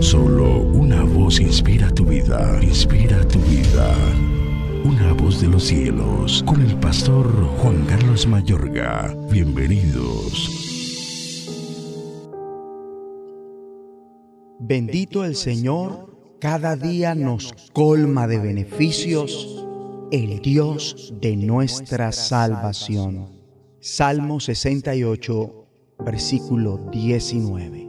[0.00, 3.94] Solo una voz inspira tu vida, inspira tu vida.
[4.84, 7.26] Una voz de los cielos, con el pastor
[7.58, 9.16] Juan Carlos Mayorga.
[9.30, 10.66] Bienvenidos.
[14.60, 19.64] Bendito el Señor, cada día nos colma de beneficios,
[20.12, 23.30] el Dios de nuestra salvación.
[23.80, 25.66] Salmo 68,
[26.04, 27.85] versículo 19.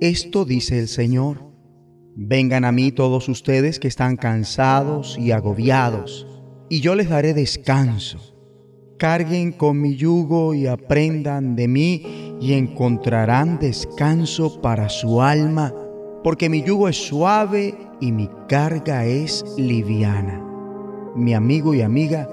[0.00, 1.44] Esto dice el Señor.
[2.16, 6.26] Vengan a mí todos ustedes que están cansados y agobiados,
[6.68, 8.18] y yo les daré descanso.
[8.98, 15.72] Carguen con mi yugo y aprendan de mí y encontrarán descanso para su alma,
[16.24, 20.44] porque mi yugo es suave y mi carga es liviana.
[21.14, 22.28] Mi amigo y amiga,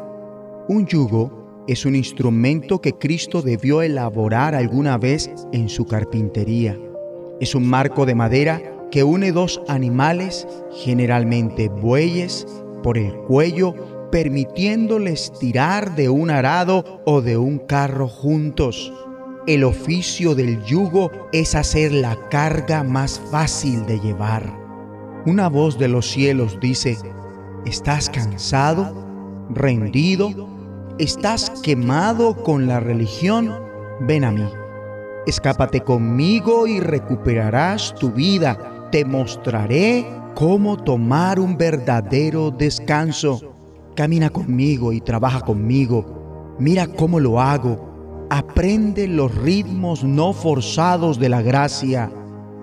[0.68, 6.78] un yugo es un instrumento que Cristo debió elaborar alguna vez en su carpintería.
[7.42, 10.48] Es un marco de madera que une dos animales,
[10.84, 12.46] generalmente bueyes,
[12.84, 13.74] por el cuello,
[14.12, 18.94] permitiéndoles tirar de un arado o de un carro juntos.
[19.48, 24.44] El oficio del yugo es hacer la carga más fácil de llevar.
[25.26, 26.96] Una voz de los cielos dice,
[27.66, 28.94] ¿estás cansado?
[29.50, 30.48] ¿Rendido?
[31.00, 33.52] ¿Estás quemado con la religión?
[34.02, 34.61] Ven a mí.
[35.28, 38.90] Escápate conmigo y recuperarás tu vida.
[38.92, 43.40] Te mostraré cómo tomar un verdadero descanso.
[43.96, 46.56] Camina conmigo y trabaja conmigo.
[46.58, 48.28] Mira cómo lo hago.
[48.32, 52.12] Aprende los ritmos no forzados de la gracia.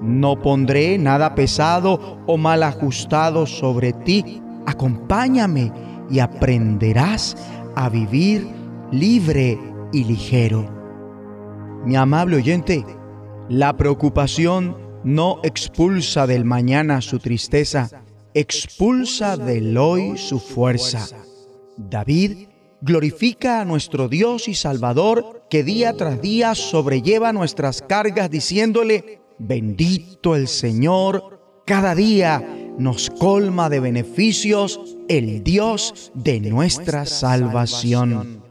[0.03, 4.43] No pondré nada pesado o mal ajustado sobre ti.
[4.67, 5.73] Acompáñame
[6.11, 7.37] y aprenderás
[7.77, 8.49] a vivir
[8.91, 9.59] libre
[9.93, 10.78] y ligero.
[11.85, 12.85] Mi amable oyente,
[13.49, 17.89] la preocupación no expulsa del mañana su tristeza,
[18.35, 21.07] expulsa del hoy su fuerza.
[21.77, 22.49] David
[22.81, 30.37] glorifica a nuestro Dios y Salvador que día tras día sobrelleva nuestras cargas diciéndole, bendito
[30.37, 32.45] el Señor, cada día
[32.79, 38.48] nos colma de beneficios el Dios de nuestra salvación.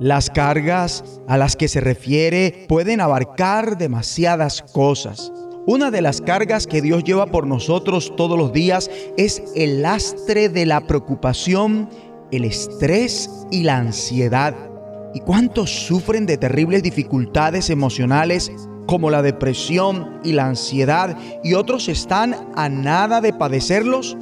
[0.00, 5.32] Las cargas a las que se refiere pueden abarcar demasiadas cosas.
[5.66, 10.50] Una de las cargas que Dios lleva por nosotros todos los días es el lastre
[10.50, 11.88] de la preocupación,
[12.30, 14.54] el estrés y la ansiedad.
[15.14, 18.52] ¿Y cuántos sufren de terribles dificultades emocionales
[18.86, 24.14] como la depresión y la ansiedad y otros están a nada de padecerlos?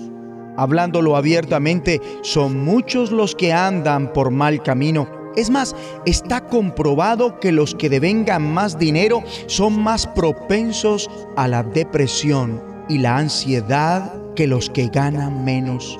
[0.56, 5.74] Hablándolo abiertamente, son muchos los que andan por mal camino es más,
[6.06, 12.98] está comprobado que los que devengan más dinero son más propensos a la depresión y
[12.98, 15.98] la ansiedad que los que ganan menos.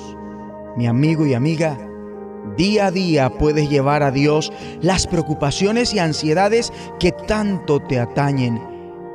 [0.77, 1.79] Mi amigo y amiga,
[2.57, 8.61] día a día puedes llevar a Dios las preocupaciones y ansiedades que tanto te atañen.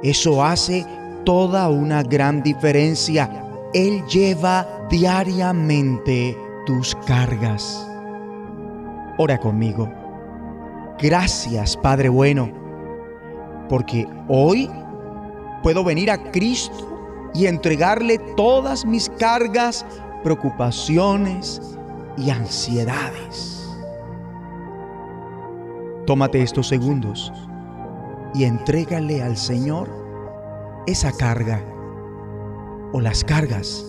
[0.03, 0.85] Eso hace
[1.25, 3.29] toda una gran diferencia.
[3.73, 7.85] Él lleva diariamente tus cargas.
[9.17, 9.98] Ora conmigo.
[11.01, 12.51] Gracias, Padre bueno,
[13.69, 14.69] porque hoy
[15.63, 19.85] puedo venir a Cristo y entregarle todas mis cargas,
[20.23, 21.61] preocupaciones
[22.17, 23.65] y ansiedades.
[26.05, 27.31] Tómate estos segundos
[28.33, 29.89] y entrégale al Señor
[30.85, 31.63] esa carga
[32.91, 33.85] o las cargas.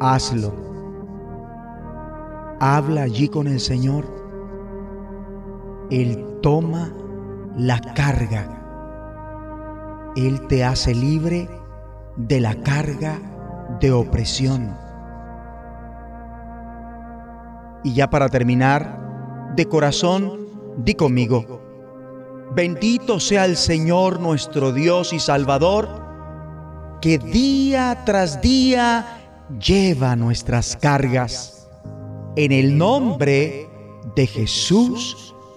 [0.00, 0.52] Hazlo.
[2.58, 4.21] Habla allí con el Señor
[5.92, 6.90] él toma
[7.54, 8.48] la carga.
[10.16, 11.50] Él te hace libre
[12.16, 13.20] de la carga
[13.78, 14.74] de opresión.
[17.84, 20.46] Y ya para terminar, de corazón,
[20.78, 21.60] di conmigo,
[22.54, 25.88] bendito sea el Señor nuestro Dios y Salvador,
[27.02, 29.18] que día tras día
[29.60, 31.68] lleva nuestras cargas.
[32.36, 33.68] En el nombre
[34.16, 35.34] de Jesús